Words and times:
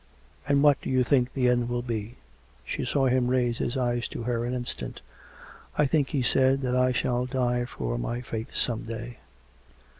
"And 0.49 0.63
what 0.63 0.81
do 0.81 0.89
you 0.89 1.03
think 1.03 1.31
the 1.33 1.47
end 1.47 1.69
will 1.69 1.83
be 1.83 2.15
.''"She 2.65 2.85
saw 2.85 3.05
him 3.05 3.27
raise 3.27 3.59
his 3.59 3.77
eyes 3.77 4.07
to 4.07 4.23
her 4.23 4.45
an 4.45 4.53
instant." 4.55 4.99
I 5.77 5.85
think," 5.85 6.09
he 6.09 6.23
said," 6.23 6.61
that 6.63 6.75
I 6.75 6.91
shall 6.91 7.27
die 7.27 7.65
for 7.65 7.99
my 7.99 8.21
faith 8.21 8.51
some 8.55 8.85
day." 8.85 9.19